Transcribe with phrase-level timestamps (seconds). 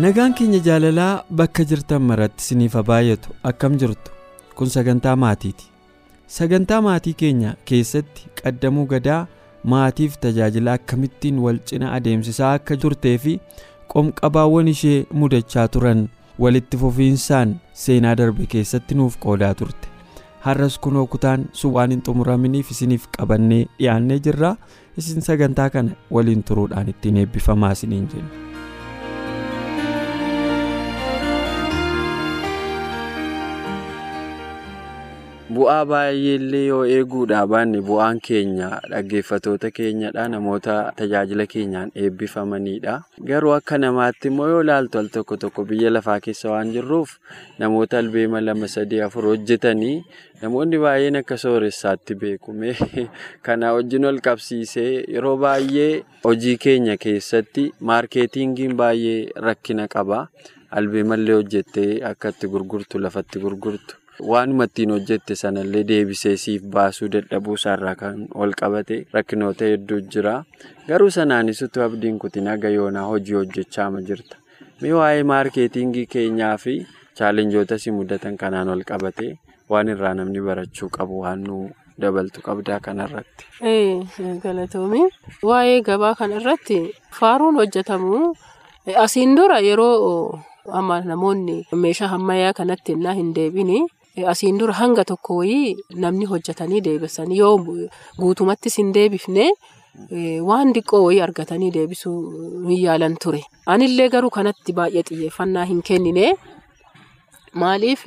[0.00, 4.12] Nagaan keenya jaalalaa bakka jirtan maratti isiniif haa baay'atu akkam jirtu
[4.56, 5.66] kun sagantaa maatiiti.
[6.36, 9.26] Sagantaa maatii keenya keessatti qaddamuu gadaa
[9.72, 13.34] maatiif tajaajila akkamittiin wal cina adeemsisaa akka turtee fi
[13.94, 16.04] qomqabaawwan ishee mudachaa turan
[16.38, 19.88] walitti fufiinsaan seenaa darbe keessatti nuuf qoodaa turte.
[20.44, 24.54] Har'as kunoo kutaan sun waan hin xumuraminiif isiniif qabannee dhiyaannee jirra
[25.02, 28.49] isin sagantaa kana waliin turuudhaan ittiin eebbifamaa isiniin jenna.
[35.54, 42.94] Bu'aa baay'eellee yoo eeguudhaa baanne bu'aan keenya dhaggeeffatoota keenyadha namoota tajaajila keenyaan eebbifamanidha
[43.30, 47.16] garuu akka namaatti immoo yoo ilaaltu al tokko tokko biyya lafaa keessa waan jirruuf
[47.64, 49.96] namoota albeema lama sadii afur hojjetanii
[50.42, 52.76] namoonni baay'een akka sooressaatti beekume
[53.48, 55.92] kana wajjin ol qabsiisee yeroo baay'ee
[56.28, 60.26] hojii keenya keessatti maarkeetingiin baay'ee rakkina qaba.
[60.78, 63.99] Albeemallee hojjettee akka itti gurgurtu lafatti gurgurtu.
[64.28, 70.32] Waanuma ittiin hojjette sanallee deebisee siif baasuu dadhabuu isaarraa kan ol qabate rakkinoota hedduu jira.
[70.88, 74.36] Garuu sanaanis utuu abdiin kutin haga yoonaa hojii hojjechaama jirta.
[74.80, 76.74] Mee waa'ee maarkeetingii keenyaa fi
[77.18, 79.28] chaalenjoota si mudatan kanaan ol qabate
[79.70, 81.60] waan irraa namni barachuu qabu waan nu
[82.00, 83.44] dabaltu qabdaa kanarratti.
[84.42, 85.06] Galatoomii
[85.52, 86.78] waa'ee gabaa kanarratti
[87.20, 88.34] faaruun hojjetamu
[89.06, 90.40] asiin dura yeroo
[90.80, 93.80] amma namoonni meeshaa ammayyaa kanatti innaa hin deebini.
[94.32, 97.56] Asiin dura hanga tokko wayii namni hojjetanii deebisanii yoo
[98.18, 99.50] guutumattis hin deebifne
[100.50, 102.16] waan diqqoo wayii argatanii deebisuu
[102.68, 103.42] hin yaalan ture.
[103.66, 106.32] Anillee garuu kanatti baay'ee xiyyeeffannaa hin kennine.
[107.60, 108.02] Maaliif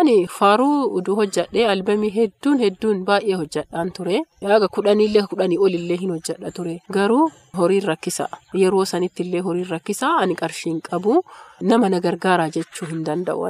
[0.00, 4.20] ani faaruu uduu hojjadhee albamii hedduun hedduun baay'ee hojjadhaan ture.
[4.52, 6.78] Haga kudhaniillee kudhanii olillee hin hojjadha ture.
[6.98, 7.24] Garuu
[7.58, 8.28] horiin rakkisa.
[8.62, 10.14] Yeroo sanittillee horiin rakkisa.
[10.22, 11.18] Ani qarshii hin qabu.
[11.60, 13.44] Nama na gargaaraa jechuu hin danda'u.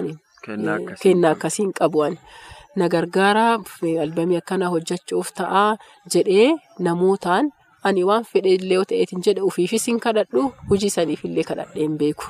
[1.03, 2.05] Kennaa akkasiin qabu.
[2.77, 3.59] Na gargaaraa
[4.03, 5.77] albamii akkanaa hojjechuuf ta'a
[6.15, 7.51] jedhee namootaan
[7.85, 12.25] ani waan fedheellee yoo ta'eetiin jedhe ofiifis hin kadhadhu hojii saniifillee kadhadhee hin beeku.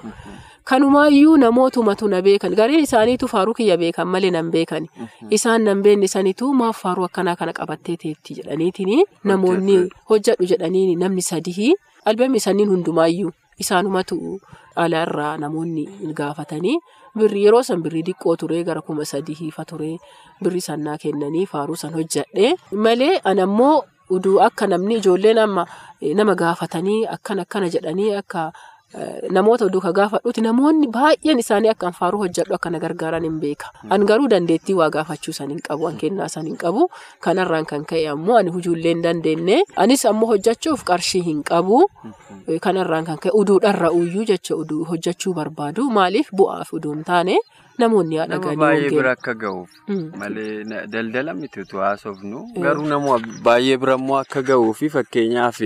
[0.65, 2.55] Kanumaayyuu namootumatu na beekan.
[2.55, 4.87] Gareen isaaniitu faaruu kiyya beekan malee nan beekan
[5.31, 9.79] isaan nan beekne sanitu maaf faaruu akkanaa kana qabattee teetti jedhaniitiin namoonni
[10.11, 11.73] hojjedhu jedhanii namni sadii
[12.05, 13.33] albamii saniin hundumaayyuu
[13.65, 14.19] isaanumatu
[14.77, 15.87] alaarraa namoonni
[16.21, 16.77] gaafatanii
[17.21, 19.91] birrii yeroo san birrii diqqoo ture gara kuma sadii hiifa ture
[20.43, 22.55] birrii sannaa kennanii faaruu san hojjedhe
[22.87, 23.77] malee anammoo
[24.17, 25.67] uduu akka namni ijoolleen amma
[26.21, 28.53] nama gaafatanii akkan akkana jedhanii akka.
[29.31, 33.69] Namoota oduu ka gaafadhuuti namoonni baay'een isaanii akka faaruu hojjedhu akka na gargaaran hin beeka.
[33.91, 35.89] An garuu dandeettii waa gaafachuu san hin qabu.
[35.89, 36.89] An kennaa san hin qabu.
[37.21, 39.61] Kanarraan kan ka'e ammoo ani hujuullee hin dandeenye.
[39.77, 41.83] Anis ammoo hojjechuuf qarshii hin qabu.
[42.61, 44.55] Kanarraan kan ka'e uduudharra uyyuu jecha
[44.93, 45.91] hojjechuu barbaadu.
[45.91, 47.37] Maaliif bu'aaf uduu hin taane
[47.83, 48.39] namoonni haadha.
[48.39, 49.71] Nama baay'ee bira akka ga'uuf.
[50.23, 52.43] Malee daldala miti utuu haasofnu.
[52.67, 53.19] Garuu nama
[53.49, 55.61] baay'ee bira immoo akka ga'uufi fakkeenyaaf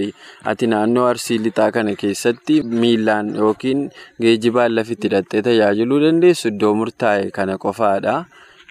[0.53, 3.83] ati naannoo arsii lixaa kana keessatti miilaan yookiin
[4.27, 8.17] geejjibaan lafitti hidhattee tajaajiluu dandeessu iddoo murtaa'e kana qofaadha.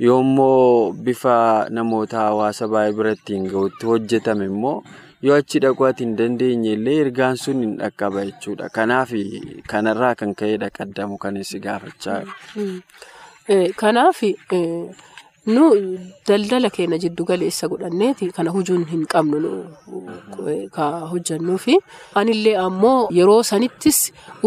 [0.08, 1.38] Yoommoo bifa
[1.70, 4.78] namoota hawaasa baay'ee biratti hin ga'utti hojjetame immoo
[5.28, 8.70] yoo achi dhaquu ati hin dandeenye illee ergaan sun hin dhaqqaba jechuudha.
[8.78, 9.12] Kanaaf
[9.74, 12.22] kanarraa kan ka'edha qaddamu kan si gaafachaa
[13.82, 14.22] Kanaaf
[15.54, 15.64] nu
[16.28, 18.30] daldala keenya jiddu galeessa godhanneeti.
[18.36, 19.50] Kana hujuun hin qabnu
[20.76, 21.76] ka hojjannuufi.
[22.16, 24.00] Anillee ammoo yeroo sanittis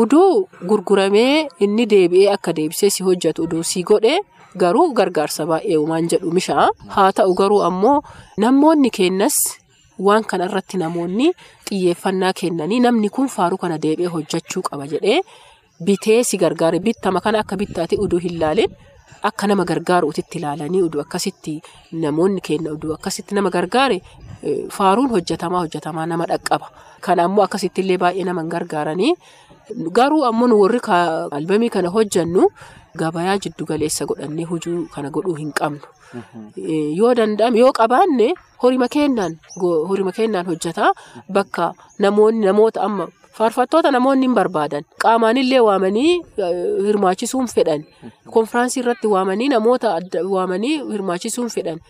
[0.03, 4.15] uduu gurguramee inni deebi'ee akka deebisee si hojjetu uduu si godhe
[4.63, 6.69] garuu gargaarsa baay'ee uumaan jedhu mishaa.
[6.95, 7.99] Haa ta'u garuu ammoo
[8.39, 9.37] namoonni kennas
[10.07, 11.29] waan kanarratti namoonni
[11.69, 15.21] xiyyeeffannaa kennanii namni kun faaruu kana deebi'ee hojjechuu qaba jedhee
[15.87, 16.79] bitee si gargaare.
[16.89, 18.71] Bittama kana akka bittaate uduu hin laalin.
[19.23, 21.55] Akka nama gargaaruutitti ilaalanii oduu akkasitti
[22.05, 23.99] namoonni kenna oduu akkasitti nama gargaare
[24.77, 26.67] faaruun hojjetamaa hojjetamaa nama dhaqqaba.
[27.01, 29.15] Kana ammoo akkasittillee baay'ee nama gargaaranii
[29.99, 30.81] garuu ammoo warri
[31.39, 32.49] albamii kana hojjannu
[33.03, 35.81] gabayaa jiddu galeessa godhannee hojii kana godhuu hin qabnu.
[37.01, 38.29] Yoo danda'ame yoo qabaanne
[38.63, 40.93] horima kennaan hojjetaa
[41.33, 43.09] bakka namoota amma
[43.39, 46.13] faarfattoota namoonni hin barbaadan qaamaanillee waamanii
[46.87, 47.85] hirmaachisuun fedhan
[48.37, 49.95] konfiraansii irratti waamanii namoota
[50.35, 51.81] waamanii hirmaachisuun fedhan.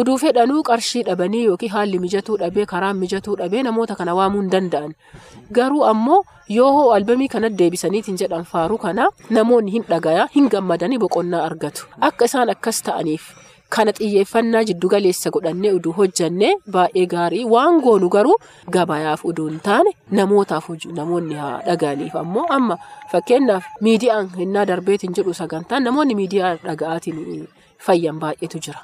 [0.00, 4.50] Uduu fedhanuu qarshii dhabanii yookiin haalli mijatuu dhabee karaan mijatuu dhabee namoota kana waamuu hin
[4.54, 4.94] danda'an.
[5.58, 6.24] Garuu ammoo
[6.56, 9.06] yoo albamii kana deebisaniitiin jedhan faaruu kana
[9.38, 11.86] namoonni hin dhagaya hin gammadanii boqonnaa argatu.
[12.10, 13.30] Akka isaan akkas ta'aniif
[13.74, 18.36] kana xiyyeeffannaa jiddu galeessa godhannee uduu hojjannee baay'ee gaarii waan goonu garuu
[18.76, 20.68] gabayaaf uduu hin taane namootaaf
[21.00, 22.78] namoonni haa dhaga'aniif ammoo amma
[23.12, 27.20] fakkeenyaaf miidiyaan hinnaa darbeetiin jedhu sagantaan namoonni miidiyaa dhaga'aatiin
[27.86, 28.80] fayyan baay'eetu jira.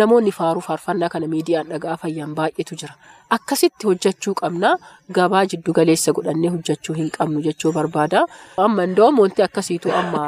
[0.00, 2.94] Namoonni faaruu faarfannaa kana miidiyaan dhaga'aa fayyan baay'eetu jira.
[3.36, 4.70] Akkasitti hojjechuu qabna
[5.16, 8.24] gabaa jiddu galeessa godhannee hojjechuu hin qabnu jechuu barbaada.
[8.64, 10.24] Amma indoom wanti akkasiitu amma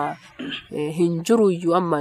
[0.98, 2.00] hin jiruyyuu amma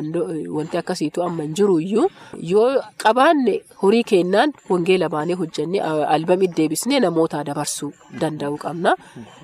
[0.57, 2.07] wanti akkasiitu amma hin jiruyyuu
[2.51, 2.69] yoo
[3.03, 5.81] qabaanne horii kennaan wangeela baanee hojjennee
[6.15, 7.91] albamii deebisnee namoota dabarsuu
[8.21, 8.95] danda'uu qabna.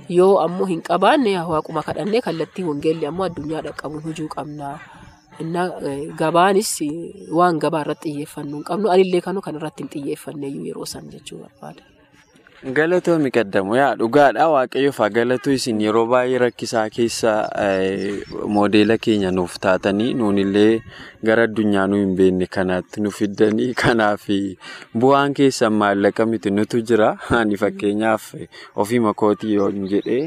[0.09, 4.79] Yoo ammoo hin qabaanne waaquma kadhannee kallattii wangeelli ammoo addunyaa dhaqqabuun hojii qabna.
[5.41, 5.69] Innaa
[6.23, 6.73] gabaanis
[7.39, 11.41] waan gabaa irratti xiyyeeffannuu hin qabnu anillee kanuu kan irratti hin xiyyeeffanne yeroo san jechuu
[11.45, 11.91] barbaada.
[12.61, 17.31] Galatoomi qaddamu yaa dhugaadha waaqayyoof haa galatu isin yeroo baay'ee rakkisaa keessa
[18.57, 20.83] moodeela keenya nuuf taatanii nuunillee
[21.29, 24.29] gara addunyaa nu hin beekne kanaatti nu fiddanii kanaaf
[25.05, 27.09] bu'aan keessan maallaqa miti nutu jira
[27.41, 28.29] ani fakkeenyaaf
[28.85, 30.23] ofii makootii yoo jedhee.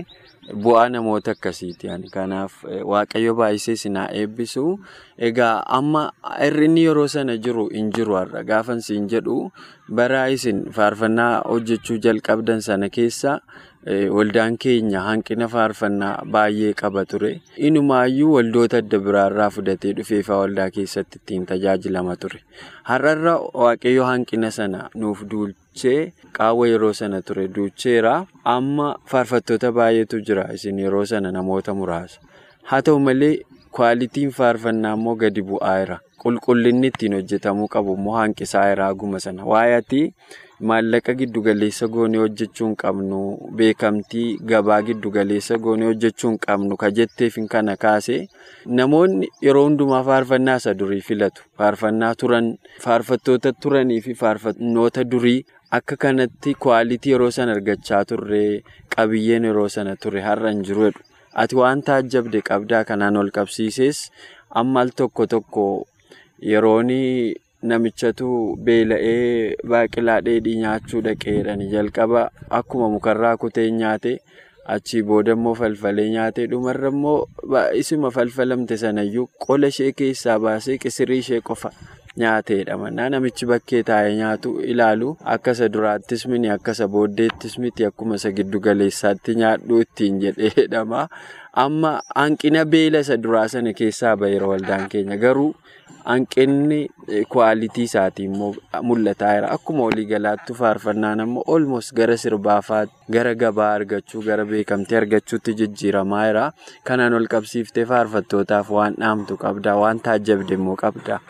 [0.53, 1.89] Bu'aa namoota akkasiiti.
[2.13, 4.65] Kanaaf waaqayyo baay'isee sinaa eebbisu.
[5.19, 6.03] Egaa amma
[6.41, 8.43] hir'inni yeroo sana jiru hin jiru har'a.
[8.45, 9.51] Gaafa isin jedhu
[9.89, 13.41] bara isin faarfannaa hojjechuu jalqabdan sana keessa
[13.87, 17.41] waldaan keenya hanqina faarfannaa baay'ee qaba ture.
[17.57, 22.41] Inumaayyuu waldoota adda biraarraa fudhatee dhufeefaa waldaa keessatti ittiin tajaajilama ture.
[22.91, 23.35] Har'arra
[23.65, 28.15] waaqayyo hanqina sana nuuf duulchee qaawwa yeroo sana ture duucheera.
[28.45, 32.21] Amma faarfattoota baay'eetu jira isin yeroo sana namoota muraasa.
[32.71, 33.37] Haa ta'u malee
[33.71, 35.99] kwaalitiin faarfannaa immoo gadi bu'aera.
[36.25, 39.45] Qulqullinni ittiin hojjetamuu qabu immoo hanqisaa'eera aguma sana.
[39.45, 40.15] Waayaatii
[40.61, 43.21] maallaqa giddugaleessa goonee hojjechuu hin qabnu
[43.61, 48.19] beekamtii gabaa giddugaleessa goonee hojjechuu hin qabnu ka jetteef kana kaase
[48.81, 51.43] namoonni yeroo hundumaa faarfannaa isa durii filatu.
[51.59, 52.53] Faarfannaa turan
[52.87, 55.45] faarfattoota turanii fi faarfannoota durii.
[55.71, 58.63] Akka kanatti kwaalitii yeroo sana argachaa turre
[58.97, 61.01] qabiyyeen yeroo sana ture har'a hin jiru jedhu.
[61.43, 64.05] Ati waan taajjabde qabdaa kanaan ol qabsiises
[64.61, 65.65] amma tokko tokko
[66.53, 66.91] yeroon
[67.71, 68.29] namichatu
[68.67, 72.23] beela'ee baaqilaa dheedhii nyaachuu dhaqeedhaan jalqaba
[72.61, 74.13] akkuma mukarraa kutee nyaate
[74.75, 77.19] achii booda immoo falfalee nyaate dhumarra immoo
[77.83, 81.71] isuma falfalamte sanayyuu qola ishee keessaa baasee qisirii ishee qofa.
[82.23, 88.31] Nyaateedha mannaa namichi bakkee taa'ee nyaatu ilaalu akkasa duraattis miti akkasa booddeettis miti akkuma isa
[88.37, 91.09] giddu galeessaatti nyaadhuu ittiin jedheedhama.
[91.57, 95.55] Amma hanqina beela isa duraa sana keessaa baheera waldaan keenya garuu
[96.05, 96.79] hanqinni
[97.35, 98.49] kwaalitii isaatii immoo
[98.89, 99.51] mul'ataa jira.
[99.57, 106.45] Akkuma waliigalaatti faarfannaan ammoo olmos gara sirbaafaatti gara gabaa argachuu gara beekamtii argachuutti jijjiiramaa jira.
[106.85, 111.21] Kanaan ol qabsiiftee faarfattootaaf waan dhaamtu qabdaa waan taajjabde immoo qabdaa.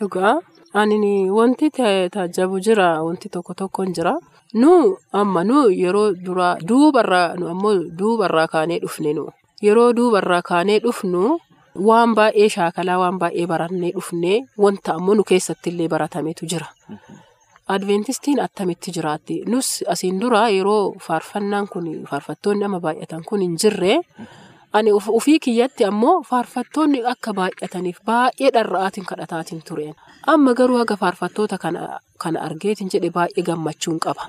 [0.00, 0.34] Dhugaa
[0.80, 4.16] ani wanti taajjabu jira wanti tokko tokkoon jira.
[4.54, 9.24] Nu amma nu yeroo duraa duubarraa nu ammoo duubarraa kaanee dhufne nu
[9.62, 11.38] yeroo duubarraa kaanee dhufnu
[11.88, 14.32] waan baay'ee shaakalaa waan baay'ee barannee dhufne
[14.64, 16.66] wanta ammoo nu keessatti illee baratametu jira.
[17.74, 24.00] Adventistiin attamitti jiraatti nus asiin dura yeroo faarfannaan kun faarfattoonni amma baay'atan kun hin jirre.
[24.72, 29.94] Ani ofii kiyyatti ammoo faarfattoonni akka baay'ataniif baay'ee dharra'aatiin kadhataatiin tureen.
[30.26, 34.28] Amma garuu haga faarfattoota kana argeetiin jedhe baay'ee gammachuun qaba.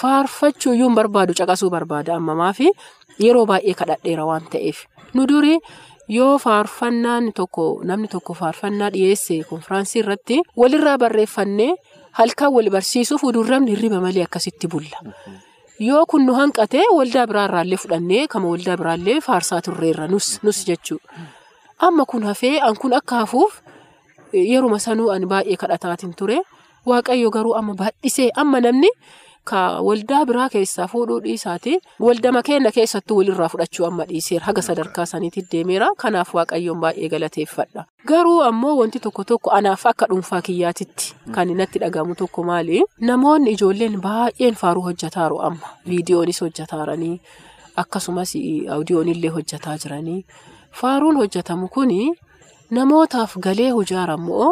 [0.00, 2.70] Faarfachuu iyyuu barbaadu caqasuu barbaada ammamaa fi
[3.24, 4.84] yeroo baay'ee kadhadheera waan ta'eef.
[5.14, 5.58] Nu duri
[6.16, 11.72] yoo faarfannaan tokko namni tokko faarfannaa dhiyeesse konfiraansii irratti walirraa barreeffannee
[12.20, 14.98] halkan wal barsiisuuf udurramni hirriba malee akkasitti bulla.
[15.78, 21.06] Yoo kun nu hanqate waldaa biraarraallee fudhannee kama waldaa biraallee faarsaa turreerra nus nus jechuudha.
[21.78, 23.60] Amma kun hafee an kun akka hafuuf
[24.32, 26.40] yeruma sanuu ani baay'ee kadhataatiin ture.
[26.86, 28.90] Waaqayyo garuu amma baay'isee amma namni
[29.50, 31.74] ka waldaa biraa keessaa fuudhuu dhiisaati.
[32.06, 34.44] Waldama keenya keessattuu walirraa fudhachuu amma dhiiseera.
[34.46, 35.88] Haga sadarkaa saniitti deemeera.
[36.02, 37.84] Kanaaf waaqayyoon baay'ee galateeffadha.
[38.12, 42.82] Garuu ammoo wanti tokko tokko anaaf akka dhuunfaa kiyyaatitti kan natti dhagahamu tokko maali?
[43.10, 45.74] Namoonni ijoolleen baay'een faaruu hojjetaaru amma.
[45.88, 47.20] Viidiyoonis hojjetaaranii
[47.76, 48.32] akkasumas
[48.74, 50.24] awudiyoonillee hojjetaa jiranii.
[50.78, 52.00] faaruun hojjetamu kuni
[52.76, 54.48] namootaaf galee hojaarammoo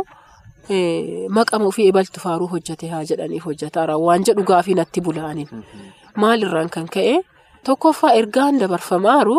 [1.39, 5.49] maqama ofii ibaltu faaruu hojjete haa jedhaniif hojjetaara waan jedhu gaafii natti bulaanin
[6.25, 7.15] maalirraan kan ka'e
[7.69, 9.37] tokkoffaa ergaan dabarfamaaru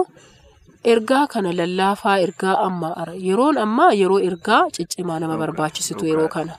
[0.93, 6.53] ergaa kana lallaafaa ergaa ammaa yeroon ammaa yeroo ergaa ciccimaa nama barbaachisitu yeroo kana.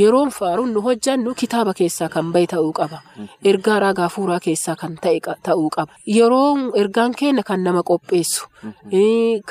[0.00, 2.98] Yeroon faaruun nu hojjannu kitaaba keessaa kan bahe ta'uu qaba.
[3.50, 5.92] Ergaa raagaa fuuraa keessaa kan ta'e ta'uu qaba.
[6.16, 8.42] Yeroon ergaan keenya kan nama qopheessu,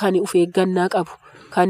[0.02, 1.12] kan of eeggannaa qabu,
[1.54, 1.70] kan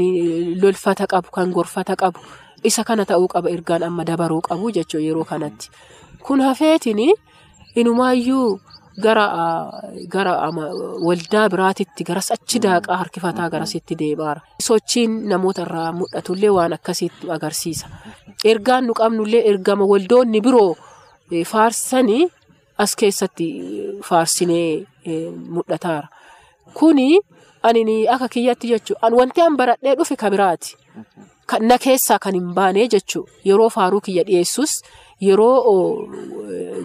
[0.62, 2.20] lolfata qabu, kan gorfata qabu.
[2.64, 5.70] Isa kana ta'uu qaba ergaan amma dabaruu qabu jechuudha yeroo kanatti.
[6.26, 7.00] Kun hafeetiin
[7.76, 8.60] inumaayyuu
[9.04, 9.26] gara
[10.14, 10.34] gara
[11.08, 14.42] waldaa biraatitti garas achi daaqaa harkifataa garasitti deemaara.
[14.62, 17.88] Sochiin namoota irraa mul'atullee waan akkasiitti agarsiisa.
[18.46, 20.76] Ergaan nu qabnullee ergama waldoonni biroo
[21.52, 22.28] faarsanii
[22.78, 23.48] as keessatti
[24.04, 24.86] faarsinee
[25.56, 26.08] mul'ataara.
[26.74, 27.20] Kuni
[27.64, 29.10] ani akka kiyyatti jechuudha.
[29.20, 30.76] Wanti an baradhee dhufe ka biraati.
[31.70, 33.32] Na keessaa kan hin baane jechuudha.
[33.50, 34.82] Yeroo faaruu kiyya dhiyeessus
[35.22, 36.08] yeroo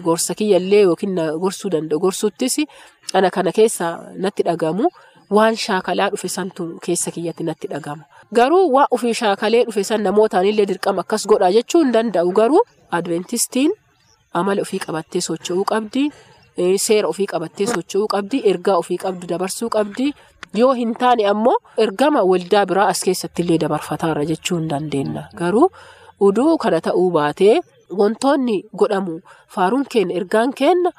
[0.05, 2.57] gorsa kiyyallee yookiin gorsuu danda'u gorsuttis
[3.13, 3.93] ana kana keessaa
[4.23, 4.89] natti dhagamu
[5.37, 8.03] waan shaakalaa dhufe santu keessa kiyyatti natti dhagama.
[8.33, 13.71] Garuu waan ofii shaakalee dhufe san namootaanillee dirqama akkas godha jechuu hin danda'u garuu adventistiin
[14.33, 16.09] amala ofii qabattee socho'uu qabdi.
[16.85, 18.41] Seera ofii qabattee socho'uu qabdi.
[18.51, 20.11] Ergaa ofii qabdu dabarsuu qabdi.
[20.61, 25.23] Yoo hin taane ammoo ergama waldaa biraa as keessatti illee dabarfataara jechuu hin dandeenya.
[25.39, 25.69] Garuu
[26.27, 27.59] uduu kana ta'uu baatee
[27.99, 29.19] wantoonni godhamu
[29.55, 30.91] faaruun keenya ergaan keenya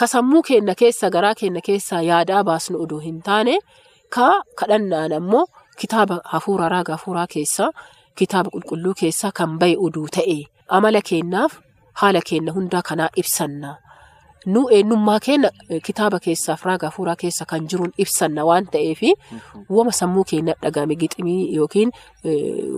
[0.00, 3.54] kasammuu keenya keessa garaa keenya keessaa yaadaa baasnu uduu hin taane
[4.16, 4.26] ka
[4.62, 5.44] kadhannaan ammoo
[5.80, 7.70] kitaaba hafuuraa raaga hafuuraa keessaa
[8.18, 10.36] kitaaba qulqulluu keessaa kan bahe uduu ta'e
[10.78, 11.52] amala keenyaaf
[12.02, 13.70] haala keenya hundaa kanaa ibsanna.
[14.46, 15.50] Nu eenyummaa keenya
[15.86, 19.00] kitaaba keessaaf raaga hafuuraa keessa kan jiruun ibsanna waan ta'eef
[19.76, 21.90] wama sammuu keenya dhagame giximii yookiin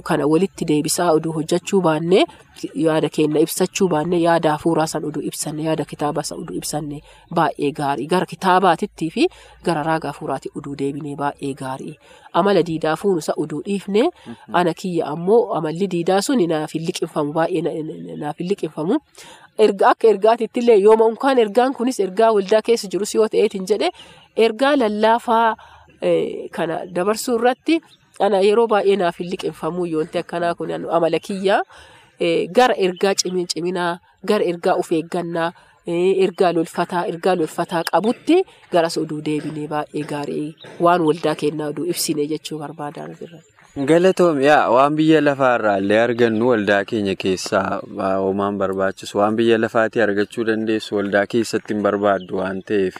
[0.08, 2.24] kana walitti deebisaa oduu hojjechuu baannee
[2.74, 7.02] yaada keenya ibsachuu baannee yaada hafuuraa san oduu ibsanne yaada kitaabaa san oduu ibsanne
[7.36, 8.06] baay'ee gaarii.
[8.06, 9.28] Gara kitaabaatittii fi
[9.64, 11.98] gara raaga hafuuraatti oduu deebinee baay'ee gaarii.
[12.32, 14.10] Amala diidaa fuunusa oduu dhiifne
[14.52, 18.98] ana kiyya ammoo amalli diidaa sun naaf hin liqinfamu baay'ee naaf hin liqinfamu.
[19.64, 23.88] Erga akka ergaatitti illee yooma unkaan ergaan kunis ergaa waldaa keessa jirus yoo ta'eetiin jedhe
[24.46, 25.56] ergaa lallaafaa
[26.56, 27.80] kana dabarsuu irratti
[28.26, 31.62] ana yeroo baay'ee naaf hin liqinfamuu yoonte akkanaa kun amala kiyyaa
[32.58, 33.92] gara ergaa ciminaa
[34.28, 35.48] gara ergaa of eeggannaa
[36.26, 38.36] ergaa lolfataa ergaa lolfataa qabutti
[38.72, 40.48] garas oduu deebinee baay'ee gaarii
[40.86, 43.16] waan waldaa kennaa oduu ibsine jechuu barbaadan
[43.76, 43.86] jirra.
[43.86, 47.80] Galatoom yaa waan biyya lafaarraa illee argannu waldaa keenya keessaa
[48.24, 52.98] homaan barbaachisu waan biyya lafaatii argachuu dandeessu waldaa keessatti hin barbaaddu waan ta'eef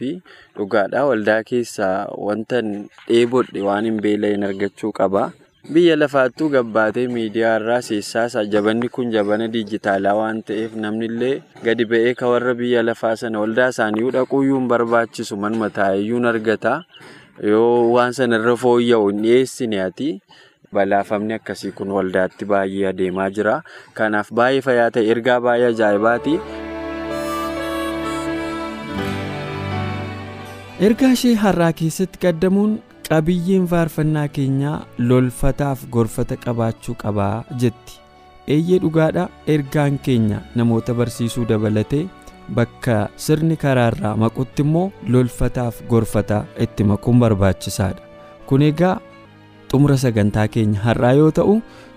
[0.57, 2.61] dhugaadha waldaa keessaa wanta
[3.09, 5.33] dheebodhe waan hin beela'in argachuu qaba.
[5.73, 11.85] Biyya lafaattuu gabbaatee miidiyaa irraa seessaasa jabanni kun jabana diijitaalaa waan ta'eef namni illee gadi
[11.93, 16.77] ba'ee ka warra biyya lafaa sana waldaa isaanii dhaquuyyuu hin barbaachisu manuma taa'eyyuu argata
[17.43, 20.21] yoo waan sanarra fooyya'u hin dhiyeessine ati.
[20.75, 23.61] Balaafamni akkasii kun waldaatti baay'ee adeemaa jira.
[23.95, 26.35] Kanaaf baay'ee fayyaa ta'e ergaa baay'ee ajaa'ibaati.
[30.89, 32.75] Ergaa ishee har'aa keessatti qaddamuun
[33.09, 38.01] qabiyyeen faarfannaa keenyaa lolfataaf gorfata qabaachuu qabaa jetti.
[38.55, 42.05] Eeyyee dhugaadha ergaan keenya namoota barsiisuu dabalatee
[42.59, 42.97] bakka
[43.27, 48.03] sirni karaarraa maqutti immoo lolfataaf gorfata itti makuun barbaachisaadha.
[48.47, 48.97] Kun egaa.
[49.71, 51.55] Xumura sagantaa keenya har'aa yoo ta'u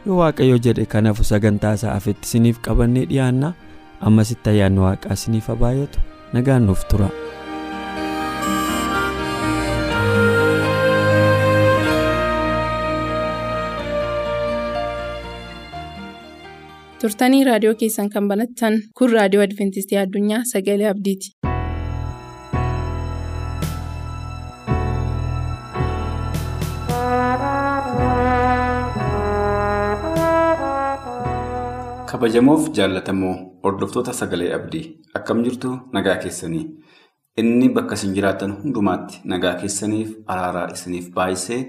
[0.07, 3.53] yoo waaqayyo jedhe kanafu sagantaa isaa afetti isiniif qabannee dhiyaanna
[4.11, 5.99] ammasitti ayyaanni waaqaa isiniif haa baay'atu
[6.37, 7.09] nagaan nuuf tura.
[17.01, 21.33] turtanii raadiyoo keessan kan banattan kun raadiyoo adventistii addunyaa sagalee abdiiti.
[32.19, 33.33] Kabajamoof jaallatamoo
[33.63, 34.81] hordoftoota sagalee abdii
[35.17, 36.63] akkam jirtu nagaa keessanii?
[37.39, 41.59] Inni bakka isin jiraattan hundumaatti nagaa keessaniif araaraa isiniif baay'isee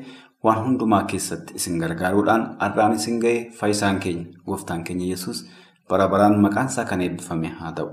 [0.44, 5.44] waan hundumaa keessatti isin gargaaruudhaan har'aan isin ga'e faayisaan keenya gooftaan keenya yesus
[5.88, 7.88] bara baraan maqaan isaa kan eebbifame haa ta'u.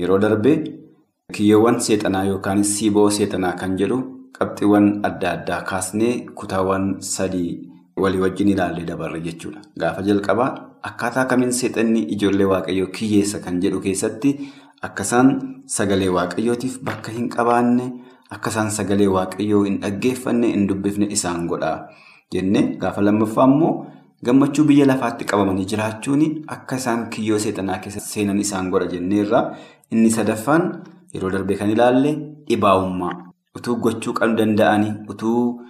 [0.00, 0.56] Yeroo darbee
[1.36, 4.00] kiyyoowwan seexanaa yookaan siiboo seexanaa kan jedhu
[4.38, 7.50] qabxiiwwan adda addaa kaasnee kutaawwan sadii
[7.96, 9.60] walii wajjin ilaallee dabarre jechuudha.
[9.78, 10.50] Gaafa jalqabaa.
[10.82, 14.30] Akkaataa kamiin seexanni ijoollee waaqayyoo kiyyeessa kan jedhu keessatti
[14.82, 15.30] akkasaan
[15.76, 17.86] sagalee waaqayyootiif bakka hin qabaanne
[18.36, 21.72] akka isaan sagalee waaqayyoo hin dhaggeeffanne hin dubbifne isaan godha
[22.34, 22.62] jenne.
[22.82, 23.72] Gaafa lammaffaa immoo
[24.24, 26.22] gammachuu biyya lafaatti qabamanii jiraachuun
[26.56, 29.44] akka isaan kiyyoo seexanaa keessa seenan isaan godha jenneerra.
[29.90, 30.70] Inni sadaffaan
[31.14, 32.12] yeroo darbe kan ilaalle
[32.48, 33.14] dhibaa'ummaa.
[33.56, 35.60] Utuu gochuu kan danda'anii utuu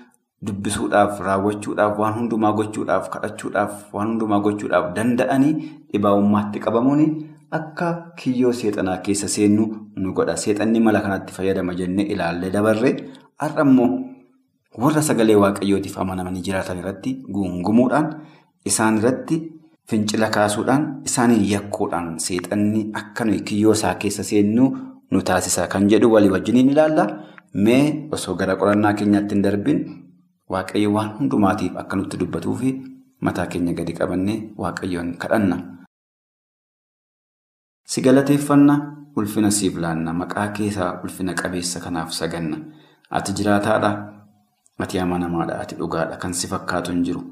[0.47, 5.53] dubbisuudhaaf raawwachuudhaaf waan hundumaa gochuudhaaf kadhachuudhaaf waan hundumaa gochuudhaaf danda'anii
[5.93, 7.03] dhibaa'ummaatti qabamuun
[7.59, 7.89] akka
[8.21, 9.65] kiyyoo seexanaa keessa seennu
[9.97, 10.37] nu godha.
[10.37, 12.91] Seexanni mala kanatti fayyadama jennee ilaallee dabarre
[13.43, 13.89] har'a immoo
[14.85, 18.09] warra sagalee waaqayyootiif amanamanii jiraatan irratti guungumuudhaan
[18.71, 19.37] isaan irratti
[19.91, 24.67] fincila kaasuudhaan isaaniin yakkuudhaan seexanni akka nuyi kiyyoo isaa keessa seennu
[25.11, 27.07] nu taasisa kan jedhu walii wajjiniin ilaalla.
[27.65, 29.79] Mee osoo gara qorannaa keenyaatti hin darbin
[30.55, 32.71] waaqayyo waan hundumaatiif akka nutti dubbatuu fi
[33.21, 35.57] mataa keenya gadi qabannee waaqayyoon kadhanna.
[37.85, 38.75] Si galateeffanna
[39.17, 42.59] ulfina siif laanna maqaa keessaa ulfina qabeessa kanaaf saganna.
[43.11, 43.91] Ati jiraataadha.
[44.79, 45.61] Ati amanamaadha.
[45.63, 46.17] Ati dhugaadha.
[46.23, 47.23] Kan si fakkaatu hin jiru.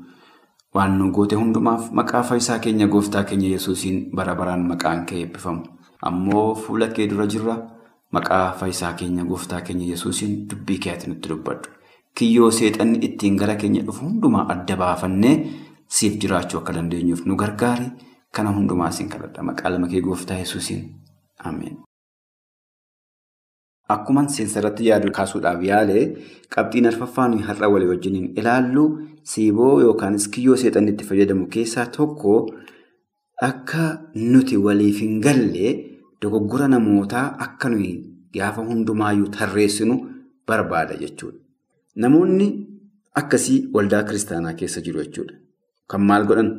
[0.74, 5.62] Waan nu goote hundumaaf maqaa fayyisaa keenya gooftaa keenya yesuusiin bara baraan maqaan kee eebbifamu.
[6.02, 7.56] Ammoo fuula kee dura jirra.
[8.12, 11.68] Maqaa fayyisaa keenya gooftaa keenya yesuusiin dubbii kee ati nutti dubbadhu.
[12.18, 15.34] Kiyyoo seexanni ittiin gara keenya dhufu hundumaa adda baafannee
[15.98, 17.86] siif jiraachuu akka dandeenyuuf nu gargaari.
[18.32, 19.42] Kana hundumaa siin kadhadha.
[19.48, 20.82] Maqaa lama kee gooftaa yesuusiin.
[21.50, 21.76] Ameen.
[23.94, 25.98] Akkuman seensarratti yaadu kaasuudhaaf yaale
[26.54, 28.84] qabxiin arfaffaan har'a walii wajjiniin ilaallu
[29.32, 32.36] siiboo yookaanis kiyyoo seexanni itti fayyadamu keessaa tokko
[33.48, 33.82] akka
[34.14, 35.74] nuti waliif hin galle
[36.22, 37.92] dogoggora namootaa akka nuyi
[38.38, 39.98] gaafa hundumaayyuu tarreessinu
[40.46, 41.41] barbaada jechuudha.
[41.96, 42.46] Namoonni
[43.20, 45.34] akkasii waldaa kiristaanaa keessa jiru jechuudha.
[45.88, 46.50] Kan maal godhan?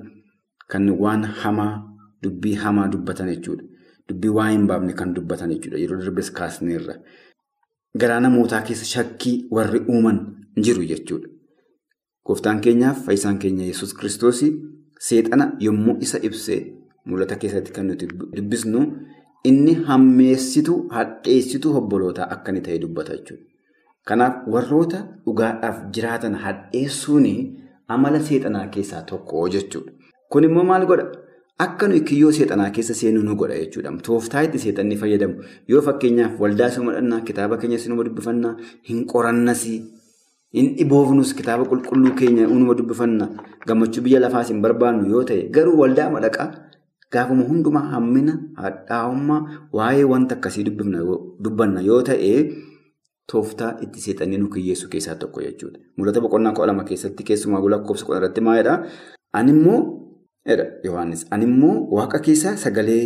[0.72, 1.84] Kan waan hamaa,
[2.24, 3.64] dubbii hamaa dubbatan jechuudha.
[4.10, 5.78] Dubbii waan hin baafne kan dubbatan jechuudha.
[5.84, 6.96] Yeroo darbes kaasneerra.
[7.98, 10.20] Garaa namootaa keessa shakkii warri uuman
[10.68, 11.28] jiru jechuudha.
[12.26, 14.44] Gooftaan keenyaaf fayyisaan keenya Yesuus kiristoos
[15.08, 16.60] seexana yommuu isa ibsee
[17.06, 18.84] mul'ata keessatti kan nuti dubbisnu
[19.44, 23.44] inni hammeessitu, hadheessitu obbolootaa akka inni ta'e dubbata jechuudha.
[24.10, 27.28] Kanaaf warroota dhugaadhaaf jiraatan hadheessuun
[27.96, 29.92] amala seexanaa keessaa tokko jechuudha.
[30.30, 31.06] Kun immoo maal godha?
[31.66, 33.92] Akka nuyi kiyyoo seexanaa keessa seenu nu godha jechuudha.
[34.08, 35.36] Tooftaa itti seexanni fayyadamu.
[35.68, 38.56] Yoo fakkeenyaaf waldaa sinuma dhannaa, kitaaba keenya sinuma dubbifannaa,
[38.90, 39.64] hin qorannas,
[40.58, 43.30] hin dhiboofnus kitaaba qulqulluu keenya unuma dubbifanna,
[43.68, 46.50] gammachuu biyya lafaas hin barbaannu yoo ta'e garuu waldaa madaqaa
[47.14, 48.36] gaafuma hundumaa hammina,
[48.66, 49.42] hadhaa'ummaa,
[49.80, 52.36] waa'ee wanta akkasii dubbanna yoo ta'e
[53.32, 55.80] tooftaa itti seexanni nu kiyyeessu keessaa tokko jechuudha.
[55.98, 58.80] Mul'ata boqonnaa kudha lama keessatti keessumaa lakkoofsa kudha irratti maalidhaa?
[59.34, 59.80] Animmoo
[60.84, 61.26] Yohaannis.
[61.32, 63.04] Animmoo waaqa keessaa sagalee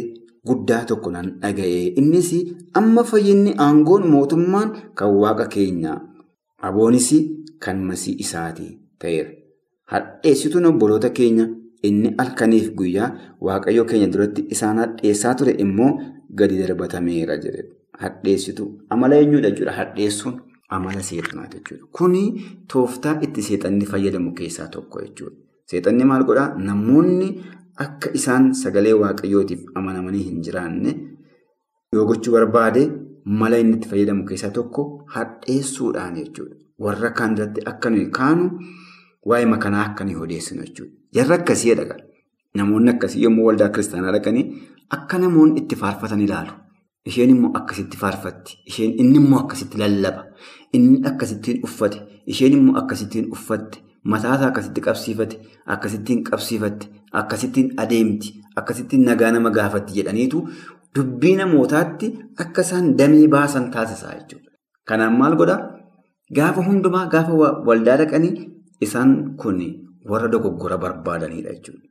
[0.47, 1.93] guddaa tokko nan dhaga'e.
[2.01, 2.31] Innis
[2.73, 5.99] amma fayyinni aangoon mootummaan kan waaqa keenyaa.
[6.61, 7.09] Aboonis
[7.59, 8.67] kan masii isaati
[8.99, 9.29] ta'eera.
[9.91, 11.47] Hadheessituun obboloota keenya
[11.83, 13.09] inni halkaniif guyyaa
[13.41, 15.91] waaqayyo keenya duratti isaan hadheessaa ture immoo
[16.39, 17.63] gadi darbatameera jedhe.
[18.03, 19.71] Hadheessituu amala eenyudha jechuudha.
[19.79, 20.35] Hadheessuun
[20.77, 21.85] amala seexanaati jechuudha.
[21.97, 22.23] Kuni
[22.73, 25.35] tooftaa itti seexanni fayyadamu keessaa tokko jechuudha.
[25.71, 26.49] Seexanni maal godhaa?
[26.69, 27.29] Namoonni
[27.85, 30.93] akka isaan sagalee waaqayyootiif amanamanii hin jiraanne
[31.93, 32.83] yoo gochuu barbaade
[33.41, 36.55] mala inni itti fayyadamu keessaa tokko hadheessuudhaan jechuudha.
[36.85, 38.51] Warra kaan irratti akka nuyi kaanu
[39.31, 40.93] waa'ee makanaa akka nuyi odeessinu jechuudha.
[41.15, 41.95] Jarri akkasii dhaqa.
[42.61, 44.45] Namoonni akkasii yommuu waldaa kiristaanaa dhaqanii
[44.97, 46.51] akka namoonni itti faarfatan ilaalu.
[47.09, 48.57] Isheen immoo akkasitti faarfatti.
[49.01, 50.25] Inni immoo akkasitti lallaba.
[50.73, 52.01] Inni akkasittiin uffate.
[52.33, 53.79] Isheen immoo akkasittiin uffatte.
[54.11, 55.37] Mataasaa akkasitti qabsiifate,
[55.73, 56.87] akkasittiin qabsiifatte,
[57.21, 60.43] akkasittiin adeemti, akkasittiin nagaa nama gaafatti jedhaniitu
[60.95, 62.07] dubbii namootaatti
[62.43, 64.51] akka isaan damee baasan taasisaa jechuudha.
[64.87, 65.59] Kanaan maal godhaa?
[66.35, 67.33] Gaafa hundumaa gaafa
[67.67, 68.47] waldaa dhaqanii
[68.87, 69.59] isaan kun
[70.09, 71.83] warra dogoggora barbaadanidha jechuudha.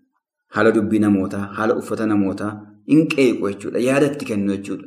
[0.55, 2.53] Haala dubbii namootaa, haala uffata namootaa
[2.89, 3.79] hin qeequ jechuudha.
[3.89, 4.87] Yaadatti kennu jechuudha.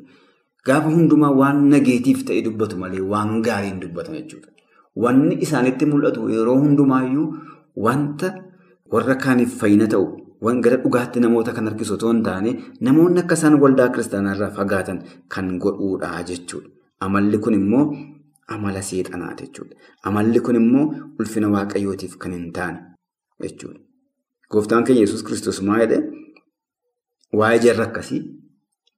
[0.67, 4.49] Gaafa hundumaa waan nageetiif ta'e dubbatu malee waan gaarii hin dubbatan jechuudha.
[5.03, 7.27] Wanni isaanitti mul'atu yeroo hundumaayyuu
[7.85, 8.31] wanta
[8.93, 10.05] warra kaaniif fayyina ta'u
[10.65, 12.51] gara dhugaatti namoota kan harkisu otoo hin taane
[12.87, 14.99] namoonni akka isaan waldaa kiristaanaa fagaatan
[15.35, 16.69] kan godhuudha jechuudha.
[17.07, 17.83] Amalli kun immoo
[18.55, 19.75] amala seexanaati jechuudha.
[20.11, 20.85] Amalli kun immoo
[21.19, 22.79] ulfina waaqayyootiif kan hin taane
[23.45, 23.79] jechuudha.
[24.51, 26.01] Gooftaan keenya Yesuus kiristoos maal jedhee
[27.41, 28.21] waa'ee jarra akkasii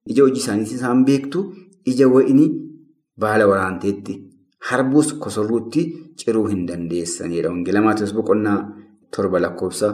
[0.05, 1.43] ija hojii isaaniis isaan beektu
[1.85, 2.49] ija wayinii
[3.17, 4.13] baala waraanteetti.
[4.69, 5.81] Harbuus kosorruutti
[6.17, 7.49] ciruu hin dandeessanidha.
[7.49, 8.57] Wangeela Maatiyoos boqonnaa
[9.15, 9.87] torba lakkoofsa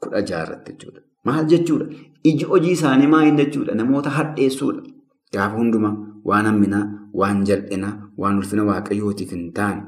[0.00, 1.00] kudha jaarratti jechuudha.
[1.24, 1.86] Maal jechuudha?
[2.24, 3.74] Iji hojii isaanii maal jechuudha?
[3.74, 4.82] Namoota hadheessuudha.
[5.32, 6.84] Gaafa hundumaa waan hamminaa,
[7.14, 9.82] waan jal'inaa, waan ulfina waaqayyootiif hin taane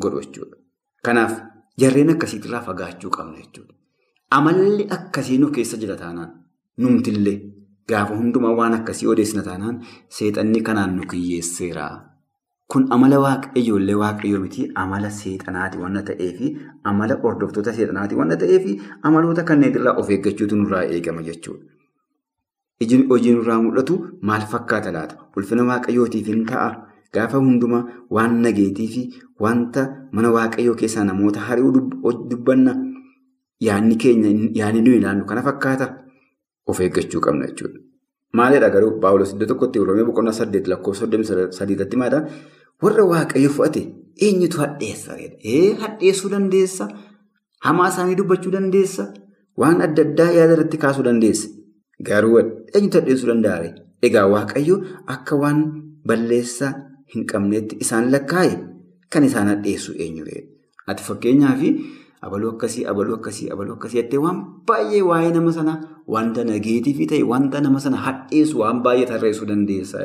[0.00, 0.56] godhu jechuudha.
[1.04, 1.38] Kanaaf
[1.82, 3.74] jarreen akkasiitirraa fagaachuu qabna jechuudha.
[4.30, 6.32] Amalli akkasii nu keessa jira taanaan
[6.76, 7.36] numtillee
[7.90, 9.80] gaafa hundumaa waan akkasii odeessina taanaan
[10.18, 11.86] seexanni kanaan nu kiyyeesseera.
[12.72, 16.48] Kun amala waaqayyoollee waaqayyoo miti amala seexanaati waan ta'eefi
[16.92, 18.74] amala hordoftoota seexanaati waan ta'eefi
[19.10, 21.64] amaloota kanneetirraa of eeggachuutu nurraa eegama jechuudha.
[23.12, 23.96] Hojii nurraa mul'atu
[24.30, 25.16] maal fakkaata laata?
[25.36, 26.68] Ulfina waaqayyootiif hin ta'a.
[27.14, 27.82] Gaafa hundumaa
[28.16, 29.02] waan nageetii fi
[29.44, 32.74] wanta mana waaqayyoo keessaa namoota hari'uu dubbanna
[33.66, 35.86] yaadni keenya yaadni nuyi ilaallu kana fakkaata
[36.68, 37.78] of eeggachuu qabna jechuudha.
[38.38, 41.28] Maalidha garuu Paawulos iddoo tokkotti Oromiyaa boqonnaa saddeet lakkoofsa soddomii
[41.58, 42.20] sadiirratti maadha?
[42.82, 43.82] Warra waaqayyo fudhate
[44.26, 45.16] eenyutu hadheessa?
[45.54, 46.88] Ee hadheessuu dandeessa.
[47.66, 49.06] Hamaa isaanii dubbachuu dandeessa.
[49.60, 51.48] Waan adda addaa yaada irratti kaasuu dandeessa.
[52.08, 52.38] Garuu
[52.74, 53.70] eenyutu hadheessuu danda'a?
[54.08, 54.76] Egaa waaqayyo
[55.14, 55.64] akka waan
[56.06, 56.72] balleessaa
[57.14, 58.52] hin qabneetti isaan lakkaa'e
[59.12, 60.40] kan isaan hadheessu eenyudha?
[60.86, 61.62] Ati fakkeenyaaf
[62.26, 65.76] abaluu akkasii, abaluu akkasii, abaluu akkasii jettee waan baay'ee waa'ee nama sanaa
[66.14, 69.98] wanta nageetiif ta'e wanta nama sana hadheessu waan baay'ee tarreessuu dandeessa.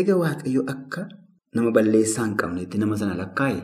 [0.00, 1.06] Egaa waaqayyo akka
[1.54, 3.58] nama balleessaa hin qabneetti nama sana lakkaa'e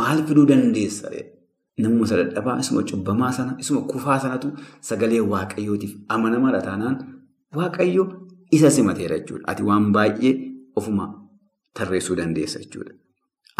[0.00, 1.10] maal fiduu dandeessa?
[1.82, 4.48] Namuma isa dadhabaa, isuma cubbamaa sana, isuma kufaa sanatu
[4.88, 6.96] sagalee waaqayyootiif amanamaadha taanaan
[7.58, 8.04] waaqayyo
[8.56, 9.44] isa simateera jechuudha.
[9.52, 10.32] Ati waan baay'ee
[10.80, 11.06] ofuma
[11.80, 12.92] tarreessuu dandeessa jechuudha.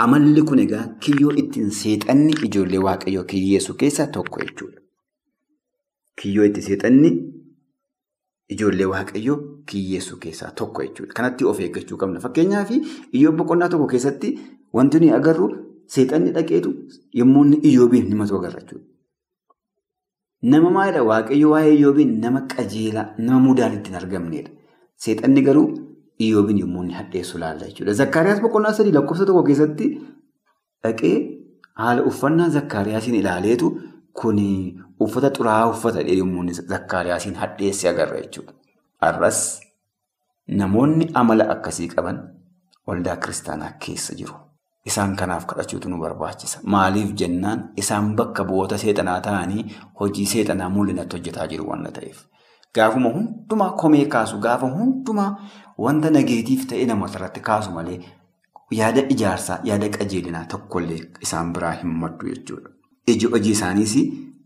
[0.05, 4.81] Amalli kun egaa kiyyoo ittiin seexanni ijoollee waaqayyoo kiyyeessu keessaa tokko jechuudha.
[6.23, 7.11] Kiyyoo itti seexanni
[8.57, 9.39] ijoollee waaqayyoo
[9.73, 11.13] kiyyeessu keessaa tokko jechuudha.
[11.17, 12.21] Kanatti of eeggachuu qabna.
[12.27, 14.31] Fakkeenyaaf iyyoo boqonnaa tokko keessatti
[14.81, 15.49] wanti nuyi agarru
[15.97, 16.71] seexanni dhaqeetu
[17.23, 18.87] yommuu inni iyyoobiin himatu agarra jechuudha.
[20.43, 24.51] Nama maalidha waaqayyo waa'ee iyyoobiin nama qajeelaa, nama mudaan ittiin argamnedha.
[25.05, 25.67] Seexanni garuu
[26.27, 27.93] iyyoobiin yommuu inni hadheessu laalla jechuudha.
[28.01, 29.87] Zakkaariyaas boqonnaa sadii lakkoofsa tokko keessatti
[30.85, 31.15] dhaqee
[31.83, 33.71] haala uffannaa zakkaariyaasiin ilaaleetu
[34.23, 34.39] kun
[35.07, 38.53] uffata xuraa'aa uffata yommuu inni zakkaariyaasiin hadheesse agarra jechuudha.
[39.03, 39.41] Har'as
[40.61, 42.19] namoonni amala akkasii qaban
[42.87, 44.35] waldaa kiristaanaa keessa jiru.
[44.87, 46.61] Isaan kanaaf kadhachuutu nu barbaachisa.
[46.75, 49.65] Maaliif jennaan isaan bakka bu'oota seexanaa ta'anii
[50.01, 52.23] hojii seexanaa mul'inatti hojjetaa jiru waan ta'eef.
[52.75, 55.31] Gaafuma hundumaa komee kaasu, gaafa hundumaa
[55.87, 57.99] wanta nageetiif ta'e namoota irratti kaasu malee
[58.79, 62.71] yaada ijaarsaa, yaada qajeelinaa tokkollee isaan biraa hin maddu jechuudha.
[63.07, 63.95] Iji hojii isaaniis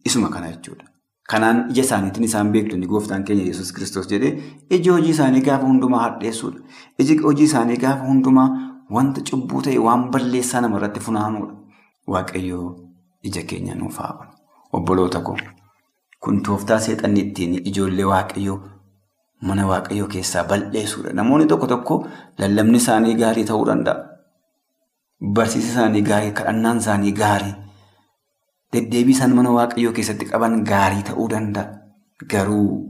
[0.04, 0.84] isuma kana jechuudha.
[1.30, 4.32] Kanaan ija isaaniitiin isaan beektu gooftaan keenya Yesuus Kiristoos jedhee
[4.70, 6.60] iji hojii isaanii gaafa hundumaa hadheessuudha.
[6.98, 8.48] Iji hojii isaanii gaafa hundumaa
[8.90, 11.54] wanta cubbuu ta'e waan balleessaa namarratti funaanuudha.
[12.06, 12.68] Waaqayyoo
[13.22, 14.32] ija keenya nuuf haa banu.
[14.72, 15.36] Obboloota koo.
[16.24, 18.58] Kun tooftaa seexanni ittiin ijoollee waaqayyoo
[19.48, 21.12] mana waaqayyoo keessaa balleessuudha.
[21.18, 21.96] Namoonni tokko tokko
[22.38, 24.04] lallabni isaanii gaarii ta'uu danda'a.
[25.34, 27.54] Barsiisi isaanii gaarii, kadhannaan isaanii gaarii,
[28.72, 31.66] deddeebii isaan mana waaqayyoo keessatti qaban gaarii ta'uu danda'a.
[32.30, 32.88] Garuu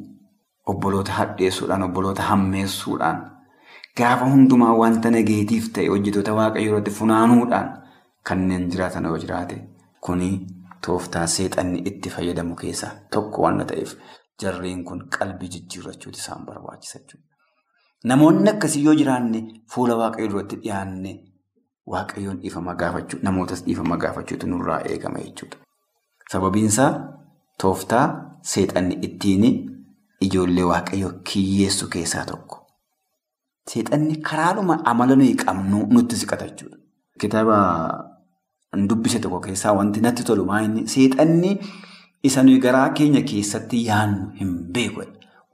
[0.66, 3.22] obboloota hadheessuudhaan, obboloota hammeessuudhaan
[3.98, 7.72] gaafa hundumaa wanta nageetiif ta'e hojjetoota waaqayyoo irratti funaanuudhaan
[8.28, 9.56] kanneen jiraatan yoo jiraate
[10.06, 10.28] kuni
[10.86, 13.94] tooftaa seexanni itti fayyadamu keessaa tokko waan ta'eef
[14.42, 17.26] jarreen kun qalbii jijjiirrachuutu isaan barbaachisa jechuudha.
[18.10, 19.42] Namoonni akkasii yoo jiraanne
[19.74, 21.12] fuula waaqayyoo duratti dhiyaanne
[21.94, 25.56] waaqayyoon dhiifama gaafachuu namootas dhiifama gaafachuutu nurraa eegama jechuudha.
[26.32, 26.90] Sababiinsaa
[27.62, 28.06] tooftaa
[28.54, 29.44] seexanni ittiin
[30.26, 32.58] ijoollee waaqayyoo kiyyeessu keessaa tokko.
[33.70, 36.76] Seexanni karaadhuma amala nuyi qabnu nutti siqata jechuudha.
[37.20, 37.56] Kitaaba
[38.76, 41.58] dubbise tokko keessaa wanti natti tolu maayinni seexanni
[42.28, 45.02] isa nuyi garaa keenya keessatti yaadnu hin beeku.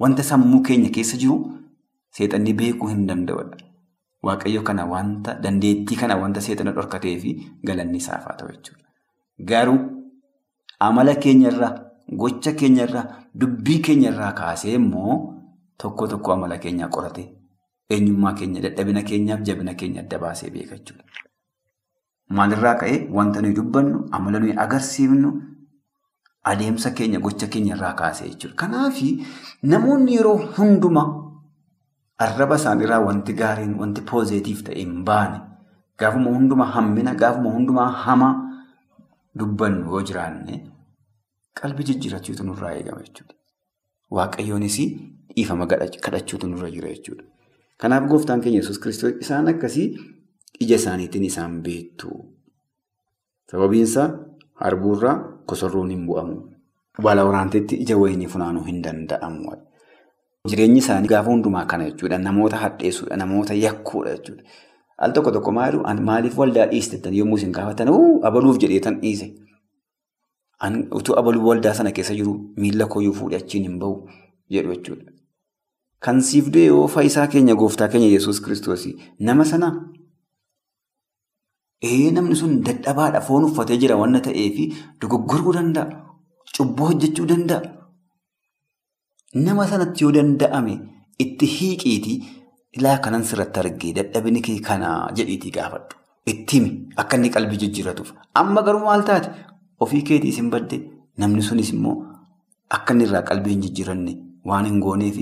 [0.00, 1.38] Wanta sammuu keenya keessa jiru
[2.18, 3.57] seexanni beekuu hin danda'udha.
[4.22, 8.85] Waaqayyo kana wanta dandeettii kana wanta seexana dhorkatee fi galanni isaaf haa ta'u jechuudha.
[9.50, 9.78] Garuu
[10.81, 11.72] amala keenyarraa,
[12.22, 13.04] gocha keenyarraa,
[13.35, 15.18] dubbii keenyarraa kaasee immoo
[15.83, 17.24] tokko tokko amala keenyaa qorate
[17.90, 21.04] eenyummaa keenya, dadhabina keenyaaf jabina keenya adda baasee beeka jechuudha.
[22.30, 25.30] Maalirraa ka'ee wanta nuyi dubbannu, amala nuyi agarsiifnu,
[26.44, 28.54] adeemsa keenya, gocha keenyarraa kaasee jechuudha.
[28.56, 28.98] Kanaaf
[29.62, 31.08] namoonni yeroo hundumaa
[32.18, 35.40] arraba isaaniirraa wanti gaariin, wanti poozeetiif ta'e hin baane
[35.98, 38.34] gaafuma hundumaa hammina, gaafuma hundumaa hamaa
[39.38, 40.60] dubbannu yoo jiraanne
[41.60, 43.34] qalbii jijjiirrachuutu nurraa eegama jechuudha.
[44.10, 44.76] Waaqayyoonis
[45.34, 47.24] dhiifama kadhachuutu nurra jira jechuudha.
[47.78, 49.88] Kanaaf gooftaan keenya Yesuus Kiristoos isaan akkasii
[50.61, 52.11] ija isaaniitiin isaan beektu.
[53.50, 54.11] Sababiinsaa
[54.54, 56.37] harbuurraa kosorroon hin bu'amu.
[57.02, 59.52] Baala waraanteetti ija wayinii funaanuu hin danda'amu.
[60.48, 62.18] Jireenyi isaanii gaafa hundumaa kana jechuudha.
[62.18, 63.16] Namoota hadheessuudha.
[63.16, 64.42] Namoota yakkuudha jechuudha.
[64.98, 67.88] Al tokko tokko maaliif waldaa dhiisteettan yommuu isin gaafatan
[68.22, 69.34] abaluuf jedheetan dhiise.
[70.90, 74.08] Utuu abaluu waldaa sana keessa jiru miila kooyyuu fuudhee achiin hin bahu
[74.50, 75.12] jedhu jechuudha.
[76.00, 78.88] Kan siif yoo fayyisaa keenya gooftaa keenya Yesuus kiristoos
[79.20, 79.70] nama sana
[81.82, 84.56] namni sun dadhabaadha foon uffatee jira wanna ta'eef
[85.00, 85.86] dogoggoruu danda'a.
[86.56, 87.62] Cubbuu hojjechuu danda'a.
[89.34, 90.74] Nama sanatti yoo danda'ame
[91.18, 92.18] itti hiiqiitii
[92.78, 95.96] ilaa kanan sirratti argee dadhabini kee kanaa jedhiitii gaafadhu.
[96.26, 98.12] Itti himi akka inni qalbii jijjiirratuuf.
[98.34, 99.30] Amma garuu maal taate
[99.80, 100.78] ofii keetiis hin badde
[101.18, 101.96] namni sunis immoo
[102.70, 105.18] akka inni irraa qalbii hin jijjiiranne waan hin gooneef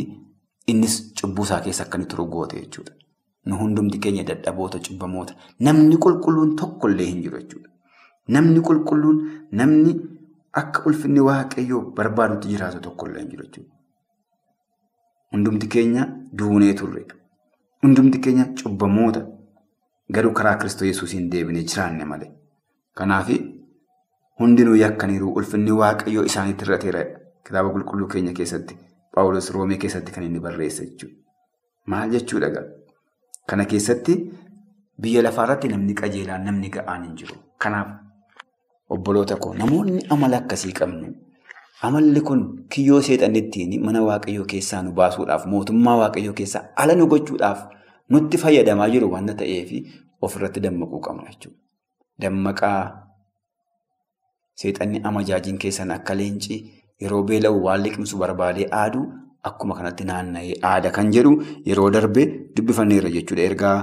[0.73, 2.93] innis cubbuu isaa keessa akka inni turu goote jechuudha.
[3.47, 5.35] Nu hundumti keenya dadhaboota cubbamoota.
[5.61, 7.69] Namni qulqulluun tokkollee hin jiru jechuudha.
[8.29, 9.19] Namni qulqulluun
[9.53, 9.93] namni
[10.53, 13.71] akka ulfinni waaqayyoo barbaadutti jiraatu tokkollee hin jiru jechuudha.
[15.33, 16.07] Hundumti keenya
[16.39, 17.05] duunee turre.
[17.83, 19.23] Hundumti keenya cubbamoota.
[20.13, 22.31] Garuu karaa Kiristoos Yesuusiin deebinee jiraanne malee.
[22.95, 23.31] Kanaaf
[24.41, 27.05] hundinuu yakkaniiru ulfinni waaqayyoo isaaniitti hir'ateera.
[27.47, 28.77] Kitaaba qulqulluu keenya keessatti
[29.15, 31.17] Paawulos Roomee keessatti kan inni barreessa jechuudha.
[31.87, 32.65] Maal jechuudha gaa?
[33.47, 34.15] Kana keessatti
[35.01, 37.37] biyya lafaarratti namni qajeelaan namni ga'aan hin jiru.
[37.59, 37.89] Kanaaf
[38.91, 41.15] obboloota koo namoonni amala akkasii qabnu
[41.87, 42.43] amalli kun
[42.75, 47.65] kiyyoo seexanittiin mana waaqayyoo keessaa nu baasuudhaaf mootummaa waaqayyoo keessaa ala nu gochuudhaaf
[48.17, 49.71] nutti fayyadamaa jiru waan ta'eef
[50.29, 51.59] ofirratti dammaquu qabna jechuudha.
[52.23, 52.81] Dammaqaa
[54.63, 56.59] seexanni amajaajiin keessan akka leencii
[57.03, 59.05] yeroo beela'u waan liqimsu barbaadee aaduu
[59.51, 61.33] akkuma kanatti naanna'ee aada kan jedhu
[61.67, 62.23] yeroo darbe
[62.57, 63.43] dubbifanneerra jechuudha.
[63.51, 63.77] Ergaa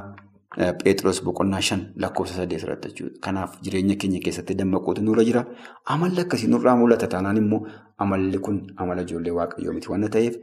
[0.84, 3.15] Pheexroos boqonnaa shan lakkoofsa saddeet irratti jechuudha.
[3.26, 5.45] Kanaaf jireenya keenya keessatti dammaquutu nurra jira.
[5.93, 7.62] Amalli akkasii nurraa mul'ata taanaan immoo
[7.97, 10.36] amalli kun amala ijoollee waaqayyoo miti waan ta'eef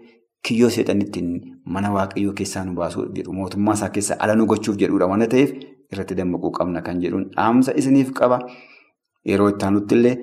[0.48, 1.28] kiyyoo seexanittiin
[1.64, 5.52] mana waaqayyoo keessaa nu baasuu jedhu mootummaa isaa keessaa ala nu gochuuf jedhudha waan ta'eef
[5.92, 8.38] irratti dammaquu qabna kan jedhuun dhaamsa isiniif qaba.
[9.30, 10.16] Yeroo itti aanutti illee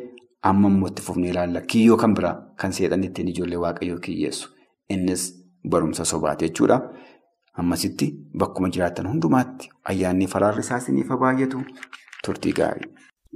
[0.51, 1.61] amma immoo itti fufnee ilaalla.
[1.61, 4.49] Kiyyoo kan biraa kan seexanittiin ijoollee waaqayyoo kiyyeessu.
[4.89, 5.23] Innis
[5.69, 6.77] barumsa sobaati jechuudha.
[7.61, 8.07] Ammasitti
[8.39, 11.61] bakkuma jiraattan hundumaatti ayyaanni faraarri isaa isiniif baay'atu
[12.25, 12.89] turtii gaarii.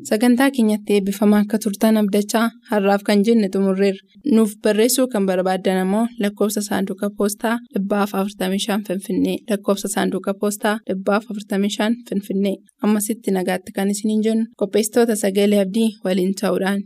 [0.10, 4.06] Sagantaa keenyatti eebbifamaa akka turtan abdachaa har'aaf kan jenne xumurreerra.
[4.36, 11.24] Nuuf barreessuu kan barbaaddan ammoo lakkoofsa saanduqa poostaa dhibbaaf 45 Finfinnee lakkoofsa saanduqa poostaa dhibbaaf
[11.34, 16.82] 45 Finfinnee ammasitti nagaatti kan isiniin jennu qopheessitoota sagalee abdii waliin ta'uudhaan.